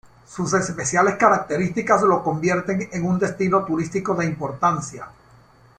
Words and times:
Sus 0.25 0.51
especiales 0.55 1.15
características 1.17 2.01
lo 2.01 2.23
convierten 2.23 2.89
en 2.91 3.05
un 3.05 3.19
destino 3.19 3.63
turístico 3.63 4.15
de 4.15 4.25
importancia. 4.25 5.05